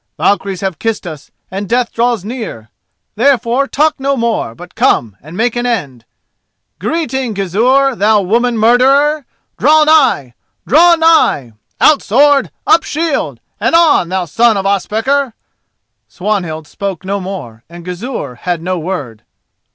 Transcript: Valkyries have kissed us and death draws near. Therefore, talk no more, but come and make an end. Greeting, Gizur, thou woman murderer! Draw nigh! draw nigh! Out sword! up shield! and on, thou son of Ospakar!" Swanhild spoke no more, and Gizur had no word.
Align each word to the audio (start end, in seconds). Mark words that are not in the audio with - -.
Valkyries 0.17 0.61
have 0.61 0.79
kissed 0.79 1.05
us 1.05 1.29
and 1.51 1.69
death 1.69 1.93
draws 1.93 2.25
near. 2.25 2.71
Therefore, 3.15 3.67
talk 3.67 3.99
no 3.99 4.17
more, 4.17 4.55
but 4.55 4.73
come 4.73 5.15
and 5.21 5.37
make 5.37 5.55
an 5.55 5.67
end. 5.67 6.05
Greeting, 6.79 7.35
Gizur, 7.35 7.95
thou 7.95 8.21
woman 8.23 8.57
murderer! 8.57 9.27
Draw 9.59 9.83
nigh! 9.83 10.33
draw 10.65 10.95
nigh! 10.95 11.53
Out 11.79 12.01
sword! 12.01 12.49
up 12.65 12.81
shield! 12.81 13.39
and 13.59 13.75
on, 13.75 14.09
thou 14.09 14.25
son 14.25 14.57
of 14.57 14.65
Ospakar!" 14.65 15.33
Swanhild 16.07 16.65
spoke 16.65 17.05
no 17.05 17.19
more, 17.19 17.63
and 17.69 17.85
Gizur 17.85 18.33
had 18.37 18.59
no 18.63 18.79
word. 18.79 19.21